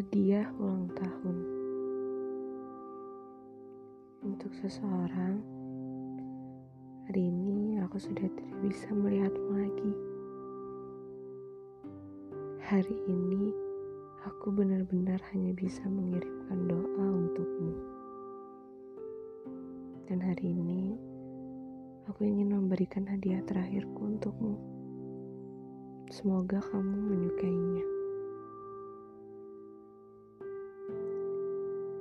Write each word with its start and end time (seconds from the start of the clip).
Hadiah 0.00 0.48
ulang 0.56 0.88
tahun 0.96 1.36
untuk 4.24 4.48
seseorang. 4.64 5.44
Hari 7.04 7.28
ini 7.28 7.76
aku 7.84 8.00
sudah 8.00 8.24
tidak 8.24 8.56
bisa 8.64 8.88
melihatmu 8.96 9.60
lagi. 9.60 9.92
Hari 12.64 12.96
ini 13.12 13.52
aku 14.24 14.48
benar-benar 14.48 15.20
hanya 15.36 15.52
bisa 15.52 15.84
mengirimkan 15.84 16.64
doa 16.64 17.04
untukmu. 17.20 17.72
Dan 20.08 20.24
hari 20.24 20.56
ini 20.56 20.96
aku 22.08 22.24
ingin 22.24 22.56
memberikan 22.56 23.04
hadiah 23.04 23.44
terakhirku 23.44 24.16
untukmu. 24.16 24.56
Semoga 26.08 26.64
kamu 26.72 26.88
menyukainya. 27.04 27.99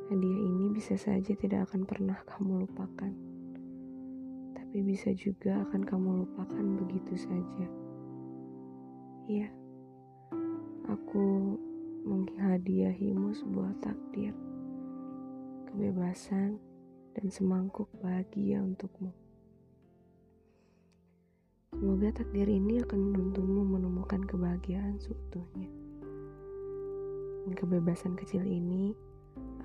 Hadiah 0.10 0.42
ini 0.42 0.74
bisa 0.74 0.98
saja 0.98 1.38
tidak 1.38 1.70
akan 1.70 1.86
pernah 1.86 2.18
kamu 2.26 2.66
lupakan, 2.66 3.14
tapi 4.58 4.82
bisa 4.82 5.14
juga 5.14 5.62
akan 5.70 5.86
kamu 5.86 6.26
lupakan 6.26 6.66
begitu 6.82 7.14
saja. 7.14 7.70
Iya, 9.30 9.54
aku 10.90 11.54
menghadiahimu 12.10 13.38
sebuah 13.38 13.78
takdir, 13.86 14.34
kebebasan, 15.70 16.58
dan 17.14 17.28
semangkuk 17.30 17.94
bahagia 18.02 18.66
untukmu. 18.66 19.14
Semoga 21.78 22.10
takdir 22.18 22.50
ini 22.50 22.82
akan 22.82 23.14
menuntunmu 23.14 23.62
menemukan 23.78 24.26
kebahagiaan 24.26 24.98
seutuhnya. 24.98 25.70
Dan 27.46 27.54
kebebasan 27.54 28.18
kecil 28.18 28.42
ini 28.42 28.98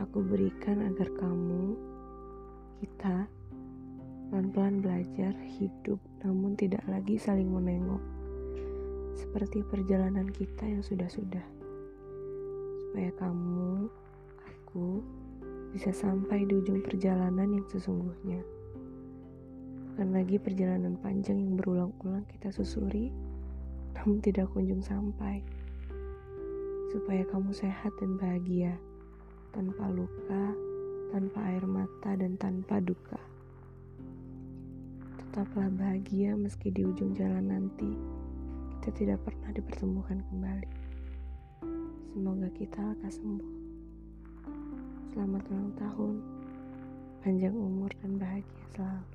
aku 0.02 0.26
berikan 0.26 0.82
agar 0.82 1.06
kamu, 1.14 1.78
kita, 2.82 3.30
pelan-pelan 4.30 4.82
belajar 4.82 5.30
hidup 5.58 6.02
namun 6.26 6.58
tidak 6.58 6.82
lagi 6.90 7.14
saling 7.20 7.46
menengok. 7.46 8.02
Seperti 9.14 9.62
perjalanan 9.62 10.26
kita 10.26 10.66
yang 10.66 10.82
sudah-sudah. 10.82 11.46
Supaya 12.82 13.10
kamu, 13.14 13.86
aku, 14.42 15.02
bisa 15.70 15.94
sampai 15.94 16.46
di 16.46 16.58
ujung 16.58 16.82
perjalanan 16.82 17.46
yang 17.54 17.66
sesungguhnya. 17.70 18.42
Bukan 19.94 20.10
lagi 20.10 20.42
perjalanan 20.42 20.98
panjang 20.98 21.38
yang 21.38 21.54
berulang-ulang 21.54 22.26
kita 22.26 22.50
susuri, 22.50 23.14
namun 23.94 24.18
tidak 24.18 24.50
kunjung 24.50 24.82
sampai. 24.82 25.46
Supaya 26.90 27.22
kamu 27.30 27.54
sehat 27.54 27.94
dan 28.02 28.18
bahagia 28.18 28.74
tanpa 29.54 29.86
luka, 29.86 30.44
tanpa 31.14 31.38
air 31.46 31.62
mata, 31.62 32.10
dan 32.18 32.34
tanpa 32.42 32.82
duka. 32.82 33.22
Tetaplah 35.14 35.70
bahagia 35.70 36.34
meski 36.34 36.74
di 36.74 36.82
ujung 36.82 37.14
jalan 37.14 37.54
nanti 37.54 37.94
kita 38.82 38.90
tidak 38.98 39.22
pernah 39.22 39.54
dipertemukan 39.54 40.18
kembali. 40.26 40.70
Semoga 42.10 42.50
kita 42.58 42.82
lekas 42.82 43.22
sembuh. 43.22 43.52
Selamat 45.14 45.42
ulang 45.54 45.72
tahun, 45.78 46.14
panjang 47.22 47.54
umur 47.54 47.94
dan 48.02 48.18
bahagia 48.18 48.64
selalu. 48.74 49.13